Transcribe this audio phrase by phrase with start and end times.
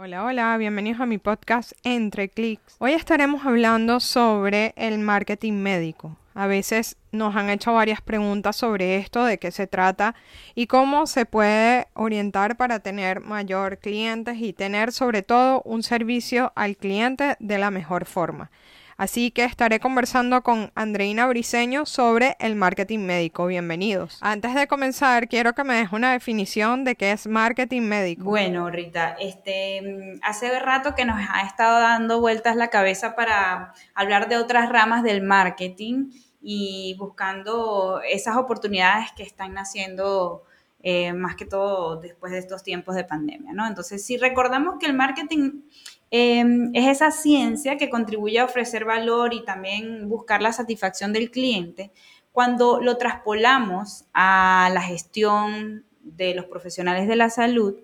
[0.00, 2.76] Hola, hola, bienvenidos a mi podcast Entre Clics.
[2.78, 6.16] Hoy estaremos hablando sobre el marketing médico.
[6.34, 10.14] A veces nos han hecho varias preguntas sobre esto, de qué se trata
[10.54, 16.52] y cómo se puede orientar para tener mayor clientes y tener sobre todo un servicio
[16.54, 18.52] al cliente de la mejor forma.
[18.98, 23.46] Así que estaré conversando con Andreina Briseño sobre el marketing médico.
[23.46, 24.18] Bienvenidos.
[24.20, 28.24] Antes de comenzar, quiero que me des una definición de qué es marketing médico.
[28.24, 34.28] Bueno, Rita, este, hace rato que nos ha estado dando vueltas la cabeza para hablar
[34.28, 36.10] de otras ramas del marketing
[36.42, 40.42] y buscando esas oportunidades que están naciendo
[40.82, 43.64] eh, más que todo después de estos tiempos de pandemia, ¿no?
[43.64, 45.62] Entonces, si recordamos que el marketing
[46.10, 51.30] Em, es esa ciencia que contribuye a ofrecer valor y también buscar la satisfacción del
[51.30, 51.92] cliente.
[52.32, 57.74] Cuando lo traspolamos a la gestión de los profesionales de la salud,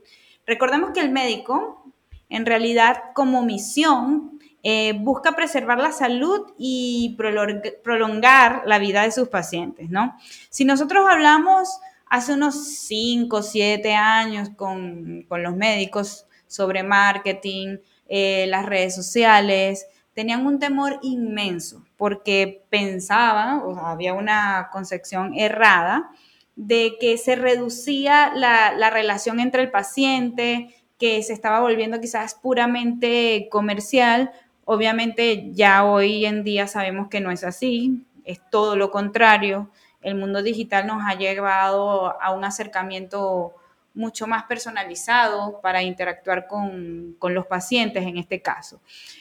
[0.46, 1.84] recordemos que el médico,
[2.30, 7.18] en realidad, como misión, eh, busca preservar la salud y
[7.82, 10.16] prolongar la vida de sus pacientes, ¿no?
[10.48, 11.68] Si nosotros hablamos
[12.06, 17.76] hace unos 5 o 7 años con, con los médicos sobre marketing,
[18.08, 26.10] eh, las redes sociales, tenían un temor inmenso porque pensaban, o había una concepción errada,
[26.56, 32.34] de que se reducía la, la, relación entre el paciente, que se estaba volviendo quizás
[32.34, 34.30] puramente comercial.
[34.64, 39.70] Obviamente ya hoy en día sabemos que no es así, es todo lo contrario.
[40.00, 43.54] El mundo digital nos ha llevado a un acercamiento
[43.94, 48.80] mucho más personalizado para interactuar con, los pacientes en este caso.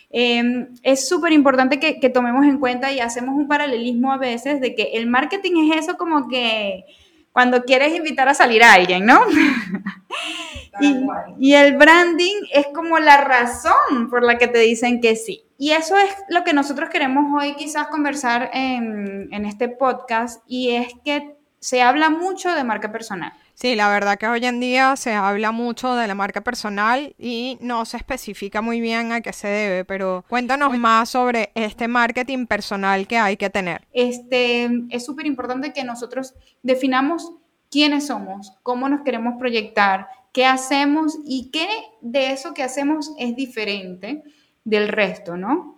[0.09, 4.61] Em, es súper importante que, que, tomemos en cuenta y hacemos un paralelismo a veces
[4.61, 6.85] de que el marketing es eso como que
[7.33, 9.21] cuando quieres invitar a salir a alguien, ¿no?
[11.39, 15.43] y, el branding es como la razón por la que te dicen que sí.
[15.57, 20.71] Y eso es lo que nosotros queremos hoy quizás conversar en, en este podcast y
[20.71, 21.32] es que
[21.63, 25.51] se habla mucho de marca personal Sí, la verdad que hoy en día se habla
[25.51, 29.85] mucho de la marca personal y no se especifica muy bien a qué se debe,
[29.85, 33.87] pero cuéntanos más sobre este marketing personal que hay que tener.
[33.93, 37.31] Este, es súper importante que nosotros definamos
[37.69, 41.67] quiénes somos, cómo nos queremos proyectar, qué hacemos y qué
[42.01, 44.23] de eso que hacemos es diferente
[44.63, 45.72] del resto, ¿no?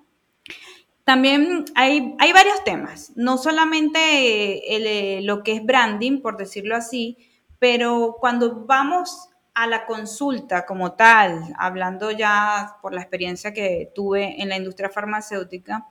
[1.05, 7.19] También hay, hay varios temas, no solamente eh, lo que es branding, por decirlo así,
[7.59, 14.41] pero cuando vamos a la consulta como tal, hablando ya por la experiencia que tuve
[14.41, 15.85] en la industria farmacéutica,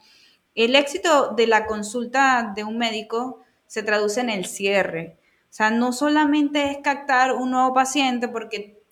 [0.57, 5.19] el éxito de la consulta de un médico se traduce en el cierre.
[5.45, 8.83] O sea, no solamente es captar un nuevo paciente porque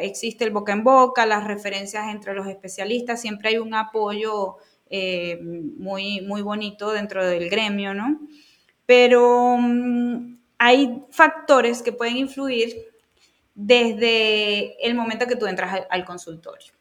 [0.00, 4.56] existe el boca en boca, las referencias entre los especialistas, siempre hay un apoyo
[4.88, 8.20] eh, muy, muy bonito dentro del gremio, ¿no?
[8.86, 12.86] Pero mm, hay factores que pueden influir
[13.54, 16.72] desde el momento que tú entras al, consultorio.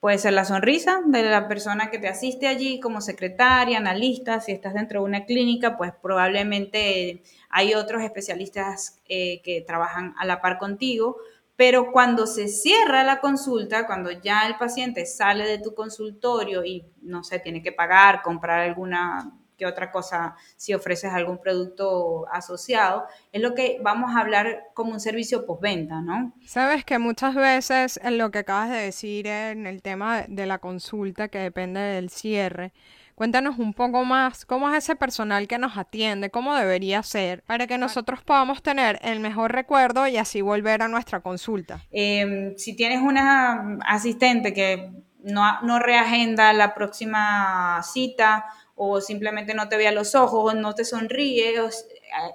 [0.00, 4.40] Puede ser la sonrisa de la persona que te asiste allí como secretaria, analista.
[4.40, 10.24] Si estás dentro de una clínica, pues probablemente hay otros especialistas eh, que trabajan a
[10.24, 11.16] la par contigo.
[11.56, 16.84] Pero cuando se cierra la consulta, cuando ya el paciente sale de tu consultorio y,
[17.02, 23.06] no sé, tiene que pagar, comprar alguna que otra cosa si ofreces algún producto asociado,
[23.32, 26.32] es lo que vamos a hablar como un servicio postventa, ¿no?
[26.44, 30.58] Sabes que muchas veces en lo que acabas de decir en el tema de la
[30.58, 32.72] consulta que depende del cierre,
[33.14, 37.66] Cuéntanos un poco más cómo es ese personal que nos atiende, cómo debería ser, para
[37.66, 41.80] que nosotros podamos tener el mejor recuerdo y así volver a nuestra consulta.
[41.92, 44.90] Em, si tienes una asistente que
[45.22, 50.56] no, no reagenda la próxima cita o simplemente no te ve a los ojos, o
[50.56, 51.54] no te sonríe,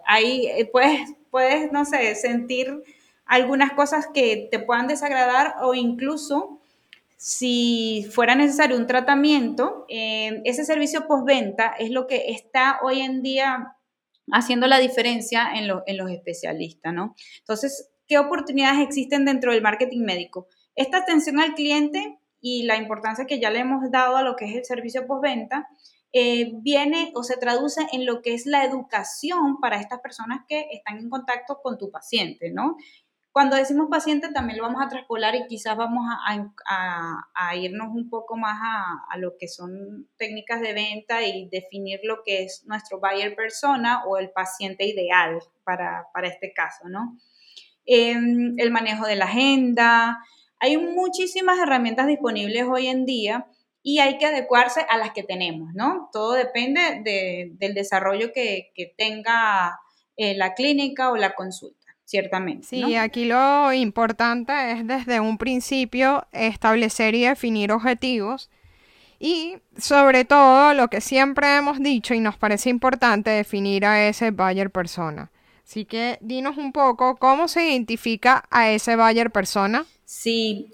[0.05, 2.83] ahí eh, puedes, puedes, no sé, sentir
[3.25, 6.58] algunas cosas que te puedan desagradar o incluso
[7.21, 13.21] si fuera necesario un tratamiento, eh, ese servicio postventa es lo que está hoy en
[13.21, 13.75] día
[14.31, 17.15] haciendo la diferencia en, en los especialistas, ¿no?
[17.39, 20.47] Entonces, ¿qué oportunidades existen dentro del marketing médico?
[20.75, 24.45] Esta atención al cliente y la importancia que ya le hemos dado a lo que
[24.45, 25.67] es el servicio postventa
[26.13, 30.67] eh, viene o se traduce en lo que es la educación para estas personas que
[30.71, 32.77] están en contacto con tu paciente, ¿no?
[33.31, 36.03] Cuando decimos paciente también lo vamos a traspolar y quizás vamos
[36.65, 42.23] a, irnos un poco más a, lo que son técnicas de venta y definir lo
[42.23, 47.17] que es nuestro buyer persona o el paciente ideal para, este caso, ¿no?
[47.85, 50.19] Em, el manejo de la agenda,
[50.61, 53.47] Hay muchísimas herramientas disponibles hoy en día
[53.81, 56.09] y hay que adecuarse a las que tenemos, ¿no?
[56.11, 57.01] Todo depende
[57.57, 59.79] del desarrollo que, tenga
[60.17, 61.78] eh, la clínica o la consulta
[62.09, 62.65] ciertamente.
[62.67, 68.49] Sí, aquí lo importante es desde un principio establecer y definir objetivos
[69.19, 74.31] y sobre todo lo que siempre hemos dicho y nos parece importante definir a ese
[74.31, 75.29] buyer persona.
[75.63, 79.85] Así que dinos un poco cómo se identifica a ese buyer persona.
[80.03, 80.71] Sí,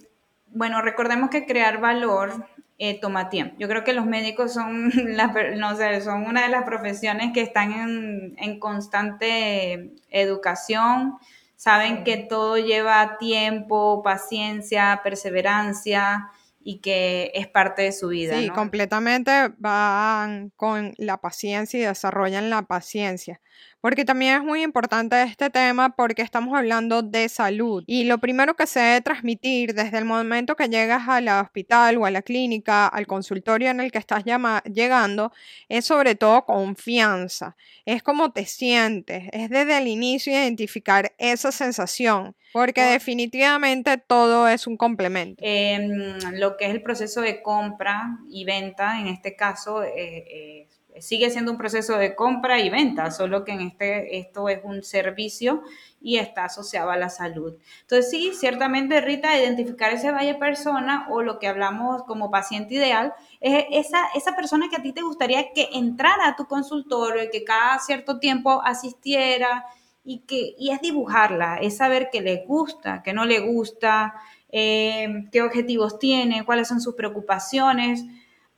[0.47, 3.55] bueno, recordemos que crear valor eh, toma tiempo.
[3.57, 4.89] Yo creo que los médicos son,
[5.57, 11.17] no sé, son una de las profesiones que están en, en constante educación,
[11.55, 16.29] saben que todo lleva tiempo, paciencia, perseverancia
[16.67, 18.37] y que es parte de su vida.
[18.39, 23.39] Sí, completamente van con la paciencia y desarrollan la paciencia
[23.85, 27.83] porque también es muy importante este tema porque estamos hablando de salud.
[27.85, 32.07] Y lo primero que se debe transmitir desde el momento que llegas al hospital o
[32.07, 35.31] a la clínica, al consultorio en el que estás llegando,
[35.69, 37.55] es sobre todo confianza,
[37.85, 44.65] es como te sientes, es desde el inicio identificar esa sensación, porque definitivamente todo es
[44.65, 45.43] un complemento.
[45.45, 50.67] Em, lo que es el proceso de compra y venta, en este caso, eh, eh
[50.99, 54.83] sigue siendo un proceso de compra y venta, solo que en este, esto es un
[54.83, 55.63] servicio
[56.01, 57.55] y está asociado a la salud.
[57.81, 63.13] Entonces, sí, ciertamente, Rita, identificar ese valle persona o lo que hablamos como paciente ideal,
[63.41, 67.29] es esa, esa persona que a ti te gustaría que entrara a tu consultorio y
[67.29, 69.65] que cada cierto tiempo asistiera
[70.03, 74.13] y, que, y es dibujarla, es saber qué le gusta, qué no le gusta,
[74.49, 78.05] eh, qué objetivos tiene, cuáles son sus preocupaciones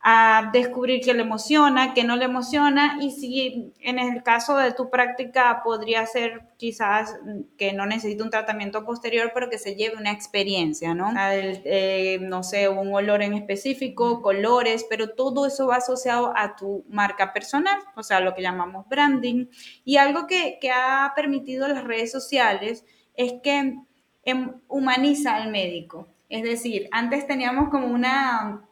[0.09, 4.71] a descubrir qué le emociona, qué no le emociona y si en el caso de
[4.71, 7.19] tu práctica podría ser quizás
[7.57, 11.12] que no necesite un tratamiento posterior, pero que se lleve una experiencia, ¿no?
[11.30, 16.86] Eh, no sé, un olor en específico, colores, pero todo eso va asociado a tu
[16.88, 19.48] marca personal, o sea, lo que llamamos branding.
[19.83, 23.75] Y algo que, que ha permitido las redes sociales es que
[24.24, 26.07] em, humaniza al médico.
[26.30, 28.67] Es decir, antes teníamos como una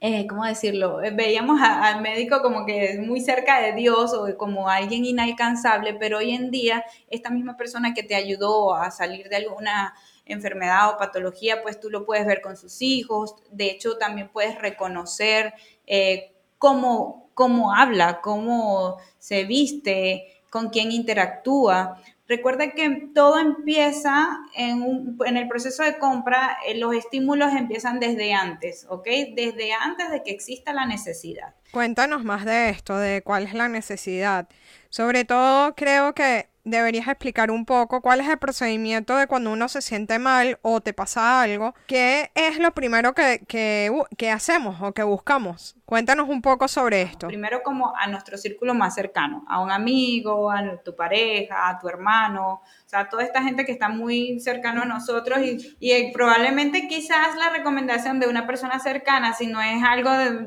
[0.00, 1.02] eh, ¿cómo decirlo?
[1.02, 6.18] Eh, veíamos al médico como que muy cerca de Dios o como alguien inalcanzable, pero
[6.18, 9.94] hoy en día esta misma persona que te ayudó a salir de alguna
[10.24, 14.56] enfermedad o patología, pues tú lo puedes ver con sus hijos, de hecho también puedes
[14.60, 15.54] reconocer
[15.86, 22.00] eh, cómo, cómo habla, cómo se viste, con quién interactúa.
[22.28, 28.86] Recuerda que todo empieza en, el proceso de compra, eh, los estímulos empiezan desde antes,
[28.90, 29.06] ¿ok?
[29.34, 31.54] Desde antes de que exista la necesidad.
[31.72, 34.46] Cuéntanos más de esto, de cuál es la necesidad.
[34.90, 39.68] Sobre todo creo que deberías explicar un poco cuál es el procedimiento de cuando uno
[39.68, 44.92] se siente mal o te pasa algo, qué es lo primero que, que hacemos o
[44.92, 45.76] que buscamos.
[45.84, 47.28] Cuéntanos un poco sobre esto.
[47.28, 51.88] Primero como a nuestro círculo más cercano, a un amigo, a tu pareja, a tu
[51.88, 56.88] hermano, o sea, toda esta gente que está muy cercano a nosotros y, y probablemente
[56.88, 60.46] quizás la recomendación de una persona cercana, si no es algo de,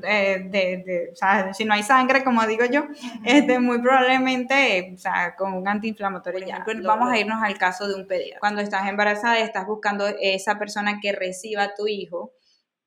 [0.49, 2.85] de, o sea, si no hay sangre, como digo yo,
[3.25, 6.47] este, muy probablemente, o sea, con un antiinflamatorio.
[6.47, 8.39] Ya, vamos a irnos al caso de un pediatra.
[8.39, 12.33] Cuando estás embarazada y estás buscando esa persona que reciba a tu hijo,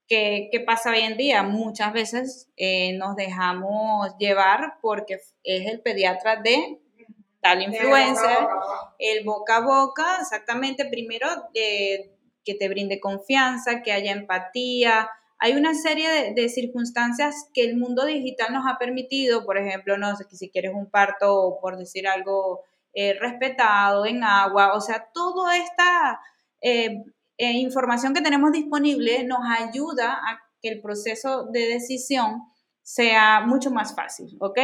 [0.07, 1.45] ¿Qué, ¿qué, pasa hoy en día?
[1.45, 6.79] Muchas veces eh, nos dejamos llevar porque es el pediatra de
[7.45, 8.39] tal influencer,
[8.99, 15.11] el boca a boca, exactamente, primero que te brinde confianza, que haya empatía.
[15.39, 20.17] Hay una serie de, circunstancias que el mundo digital nos ha permitido, por ejemplo, no
[20.17, 22.63] sé, si quieres un parto por decir algo
[22.95, 26.21] eh, respetado en agua, o sea, toda esta
[26.63, 27.05] eh,
[27.37, 32.41] eh, información que tenemos disponible nos ayuda a que el proceso de decisión
[32.85, 34.59] sea mucho más fácil, ¿ok?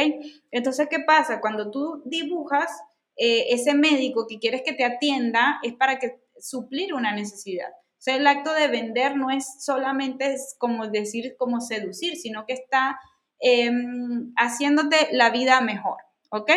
[0.51, 1.41] Entonces, ¿qué pasa?
[1.41, 2.69] Cuando tú dibujas,
[3.17, 7.69] eh, ese médico que quieres que te atienda es para que suplir una necesidad.
[7.71, 12.53] O sea, el acto de vender no es solamente como decir, como seducir, sino que
[12.53, 12.99] está
[13.39, 15.97] em, haciéndote la vida mejor,
[16.29, 16.51] ¿ok?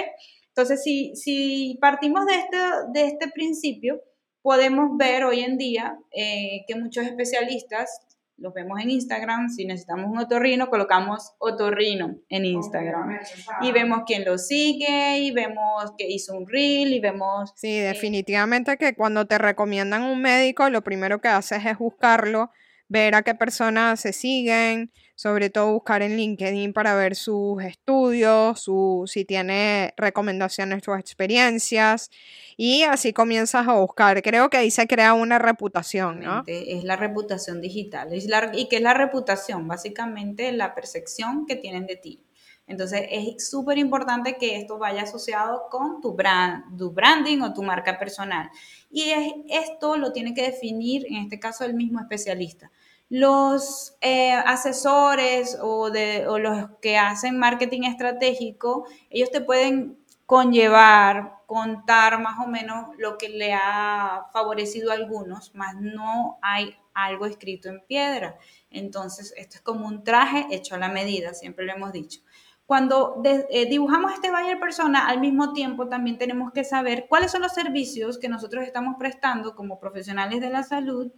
[0.49, 2.59] Entonces, si, si partimos de este,
[2.93, 4.03] de este principio,
[4.43, 7.91] podemos ver hoy en día eh, que muchos especialistas
[8.37, 13.19] los vemos en Instagram, si necesitamos un otorrino, colocamos otorrino en Instagram.
[13.63, 17.53] Y vemos quién lo sigue, y vemos que hizo un reel, y vemos...
[17.57, 22.51] Sí, definitivamente que cuando te recomiendan un médico, lo primero que haces es buscarlo
[22.89, 28.61] ver a qué personas se siguen, sobre todo buscar en LinkedIn para ver sus estudios,
[28.61, 32.11] su, si tiene recomendaciones o experiencias
[32.57, 34.21] y así comienzas a buscar.
[34.23, 36.43] Creo que ahí se crea una reputación, ¿no?
[36.47, 38.09] Es la reputación digital.
[38.13, 39.69] ¿Y qué es la reputación?
[39.69, 42.21] Básicamente la percepción que tienen de ti.
[42.67, 47.63] Entonces es súper importante que esto vaya asociado con tu, brand, tu branding o tu
[47.63, 48.51] marca personal.
[48.91, 49.13] Y
[49.51, 52.73] esto lo tiene que definir, en este caso, el mismo especialista
[53.09, 62.45] los eh, asesores o, los que hacen marketing estratégico, ellos te pueden conllevar, contar más
[62.45, 67.85] o menos lo que le ha favorecido a algunos, más no hay algo escrito en
[67.87, 68.39] piedra.
[68.71, 72.21] Entonces, esto es como un traje hecho a la medida, siempre lo hemos dicho.
[72.67, 77.43] Cuando eh, dibujamos este buyer persona, al mismo tiempo también tenemos que saber cuáles son
[77.43, 81.13] los servicios que nosotros estamos prestando como profesionales de la salud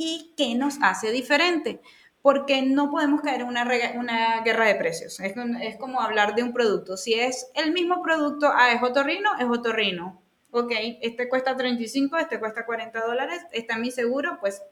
[0.00, 1.82] y qué nos hace diferente.
[2.22, 5.20] Porque no podemos caer en una, una guerra de precios.
[5.20, 6.96] Es, es, como hablar de un producto.
[6.96, 10.20] Si es el mismo producto, ah, es otorrino, es otorrino.
[10.50, 14.62] Ok, este cuesta 35, este cuesta 40 dólares, está mi seguro, pues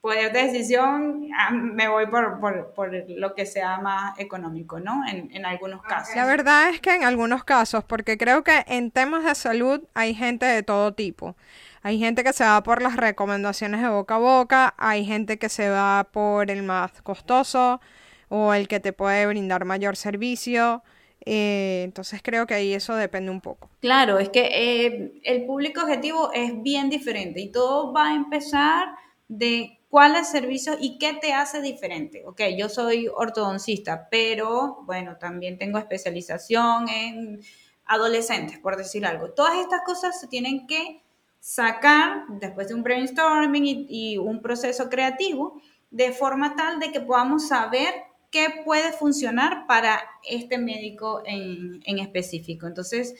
[0.00, 5.06] poder de decisión, ah, me voy por, por, por, lo que sea más económico, ¿no?
[5.08, 6.16] En, en, algunos casos.
[6.16, 10.14] La verdad es que en algunos casos, porque creo que en temas de salud hay
[10.14, 11.36] gente de todo tipo.
[11.82, 15.48] Hay gente que se va por las recomendaciones de boca a boca, hay gente que
[15.48, 17.80] se va por el más costoso
[18.28, 20.82] o el que te puede brindar mayor servicio.
[21.24, 23.68] Eh, entonces creo que ahí eso depende un poco.
[23.80, 28.88] Claro, es que eh, el público objetivo es bien diferente y todo va a empezar
[29.28, 32.22] de cuáles servicios y qué te hace diferente.
[32.26, 37.40] Ok, yo soy ortodoncista, pero bueno, también tengo especialización en
[37.84, 39.32] adolescentes, por decir algo.
[39.32, 41.01] Todas estas cosas se tienen que
[41.42, 47.48] sacar después de un brainstorming y, un proceso creativo de forma tal de que podamos
[47.48, 47.92] saber
[48.30, 52.68] qué puede funcionar para este médico en, específico.
[52.68, 53.16] Entonces,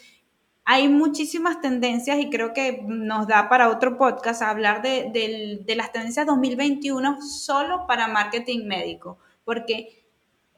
[0.64, 5.90] hay muchísimas tendencias y creo que nos da para otro podcast hablar de, de las
[5.90, 10.06] tendencias 2021 solo para marketing médico, porque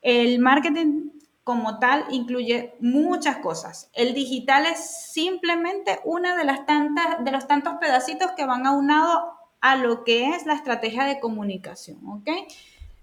[0.02, 1.13] el marketing
[1.44, 3.90] como tal incluye muchas cosas.
[3.92, 9.34] El digital es simplemente una de las tantas de los tantos pedacitos que van aunado
[9.60, 12.28] a lo que es la estrategia de comunicación, ¿ok?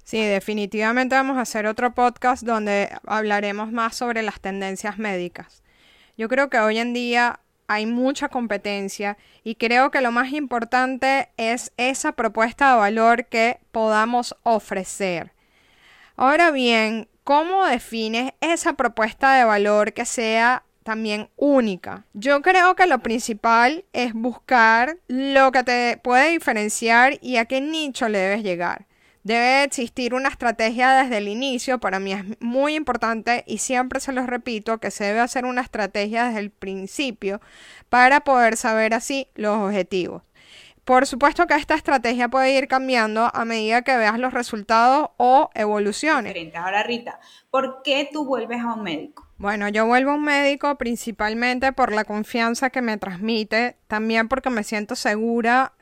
[0.03, 5.63] Sí, definitivamente vamos a hacer otro podcast donde hablaremos más sobre las tendencias médicas.
[6.17, 11.29] Yo creo que hoy en día hay mucha competencia y creo que lo más importante
[11.37, 15.31] es esa propuesta de valor que podamos ofrecer.
[16.17, 22.05] Ahora bien, ¿Cómo defines esa propuesta de valor que sea también única?
[22.13, 27.61] Yo creo que lo principal es buscar lo que te puede diferenciar y a qué
[27.61, 28.87] nicho le debes llegar.
[29.23, 34.13] Debe existir una estrategia desde el inicio, para mí es muy importante y siempre se
[34.13, 37.39] los repito que se debe hacer una estrategia desde el principio
[37.89, 40.23] para poder saber así los objetivos.
[40.83, 45.49] Por supuesto que esta estrategia puede ir cambiando a medida que veas los resultados o
[45.53, 46.35] evoluciones.
[46.55, 47.19] Ahora, Rita,
[47.51, 49.27] ¿por qué tú vuelves a un médico?
[49.37, 54.49] Bueno, yo vuelvo a un médico principalmente por la confianza que me transmite, también porque
[54.49, 55.73] me siento segura,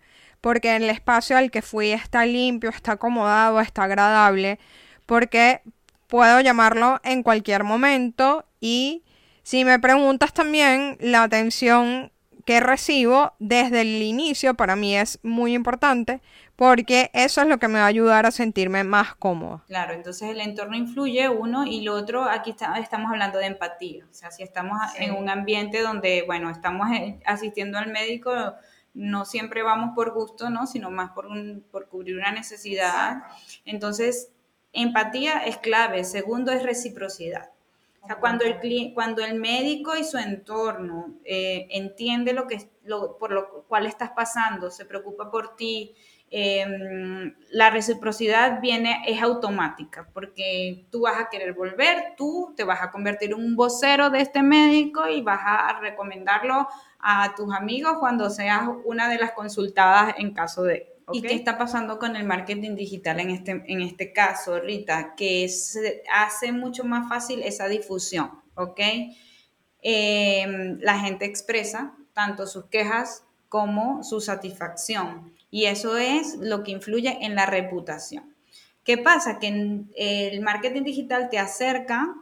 [0.41, 4.59] porque el espacio al que fui está limpio, está acomodado, está agradable,
[5.05, 5.61] porque
[6.07, 9.03] puedo llamarlo en cualquier momento y
[9.43, 12.11] si me preguntas también, la atención
[12.49, 16.19] que recibo desde el inicio para mí es muy importante
[16.55, 19.61] porque eso es lo que me va a ayudar a sentirme más cómodo.
[19.67, 24.13] Claro, entonces el entorno influye uno y lo otro, aquí estamos hablando de empatía, o
[24.15, 26.87] sea, si estamos en un ambiente donde, bueno, estamos
[27.23, 28.33] asistiendo al médico,
[28.95, 30.65] no siempre vamos por gusto, ¿no?
[30.65, 33.25] Sino más por, un, por cubrir una necesidad.
[33.63, 34.31] Entonces,
[34.73, 36.03] empatía es clave.
[36.03, 37.51] Segundo es reciprocidad.
[38.19, 43.65] Cuando el, cuando el médico y su entorno eh, entiende lo que, lo, por lo
[43.67, 45.93] cual estás pasando, se preocupa por ti,
[46.31, 52.81] em, la reciprocidad viene, es automática, porque tú vas a querer volver, tú te vas
[52.81, 56.67] a convertir en un vocero de este médico y vas a recomendarlo
[56.99, 60.98] a tus amigos cuando seas una de las consultadas en caso de...
[61.11, 65.15] ¿Y qué está pasando con el marketing digital en este, en este caso, Rita?
[65.15, 68.79] Que se hace mucho más fácil esa difusión, ¿ok?
[69.81, 76.71] Em, la gente expresa tanto sus quejas como su satisfacción y eso es lo que
[76.71, 78.35] influye en la reputación.
[78.83, 79.39] ¿Qué pasa?
[79.39, 82.15] Que el marketing digital te acerca,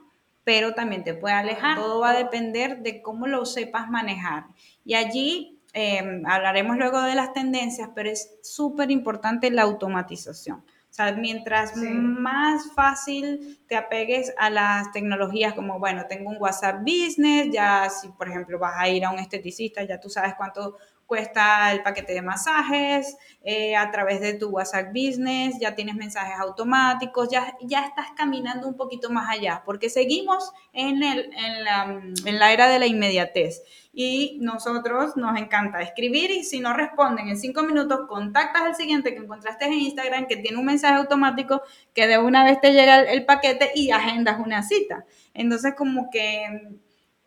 [0.44, 1.77] pero también te puede alejar.
[1.77, 4.46] Todo va a depender de cómo lo sepas manejar.
[4.86, 10.57] Y allí Em, hablaremos luego de las tendencias, pero es súper importante la automatización.
[10.57, 16.79] O sea, mientras más fácil te apegues a las tecnologías como, bueno, tengo un WhatsApp
[16.81, 20.77] Business, ya si por ejemplo vas a ir a un esteticista, ya tú sabes cuánto
[21.07, 26.37] cuesta el paquete de masajes, eh, a través de tu WhatsApp Business, ya tienes mensajes
[26.37, 32.01] automáticos, ya, ya estás caminando un poquito más allá, porque seguimos en, el, en, la,
[32.25, 37.29] en la era de la inmediatez y nosotros nos encanta escribir y si no responden
[37.29, 41.63] en cinco minutos, contactas al siguiente que encontraste en Instagram que tiene un mensaje automático
[41.95, 45.05] que de una vez te llega el paquete y agendas una cita.
[45.33, 46.77] Entonces como que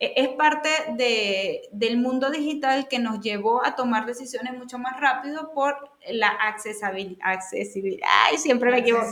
[0.03, 5.53] es parte de, del mundo digital que nos llevó a tomar decisiones mucho más rápido
[5.53, 9.05] por la accesibilidad, accesibilidad ay, siempre me equivoco,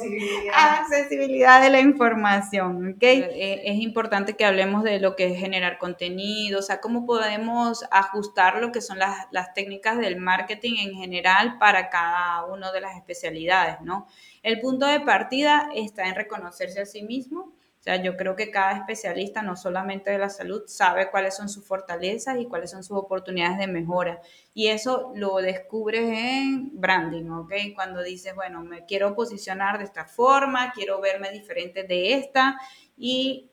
[0.54, 3.02] accesibilidad de la información, ¿ok?
[3.02, 7.84] Eh, es importante que hablemos de lo que es generar contenido, o sea, cómo podemos
[7.90, 12.80] ajustar lo que son las, las técnicas del marketing en general para cada una de
[12.80, 14.06] las especialidades, ¿no?
[14.42, 18.50] El punto de partida está en reconocerse a sí mismo, o sea, yo creo que
[18.50, 22.82] cada especialista, no solamente de la salud, sabe cuáles son sus fortalezas y cuáles son
[22.82, 24.20] sus oportunidades de mejora.
[24.52, 27.52] Y eso lo descubres en branding, ¿ok?
[27.76, 32.58] Cuando dices, bueno, me quiero posicionar de esta forma, quiero verme diferente de esta
[32.96, 33.48] y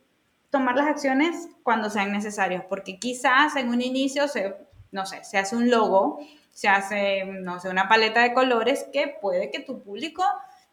[0.49, 4.55] tomar las acciones cuando sean necesarias, porque quizás en un inicio se,
[4.91, 6.19] no sé, se hace un logo,
[6.51, 10.23] se hace, no sé, una paleta de colores que puede que tu público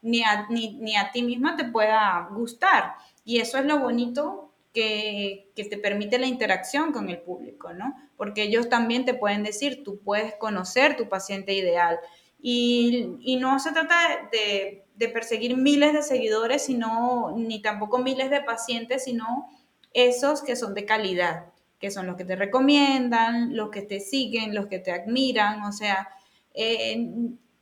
[0.01, 2.95] ni a, ni, ni a ti misma te pueda gustar
[3.25, 7.95] y eso es lo bonito que, te permite la interacción con el público, ¿no?
[8.17, 11.99] Porque ellos también te pueden decir, tú puedes conocer tu paciente ideal.
[12.41, 19.05] Y, no se trata de, perseguir miles de seguidores, sino, ni tampoco miles de pacientes,
[19.05, 19.49] sino
[19.95, 21.47] esos que son de calidad,
[21.79, 25.73] que son los que te recomiendan, los que te siguen, los que te admiran, o
[25.73, 26.09] sea,
[26.55, 27.09] eh,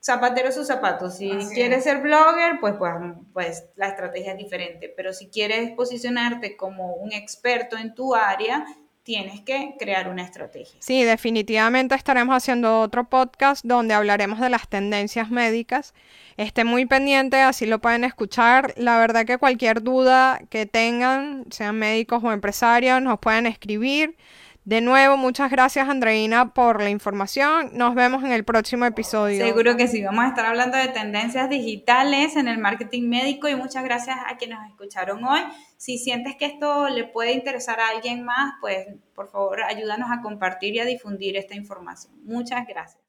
[0.02, 1.16] zapatero sus zapatos.
[1.16, 2.92] Si quieres ser blogger, pues, pues,
[3.32, 4.92] pues la estrategia es diferente.
[4.94, 8.64] Pero si quieres posicionarte como un experto en tu área,
[9.02, 10.78] tienes que crear una estrategia.
[10.80, 15.94] Sí, definitivamente estaremos haciendo otro podcast donde hablaremos de las tendencias médicas.
[16.36, 18.72] Esté muy pendiente, así lo pueden escuchar.
[18.76, 24.16] La verdad que cualquier duda que tengan, sean médicos o empresarios, nos pueden escribir.
[24.70, 27.70] De nuevo, muchas gracias Andreina por la información.
[27.72, 29.44] Nos vemos en el próximo episodio.
[29.44, 33.56] Seguro que sí, vamos a estar hablando de tendencias digitales en el marketing médico y
[33.56, 35.40] muchas gracias a quienes nos escucharon hoy.
[35.76, 40.22] Si sientes que esto le puede interesar a alguien más, pues por favor ayúdanos a
[40.22, 42.14] compartir y a difundir esta información.
[42.22, 42.99] Muchas gracias.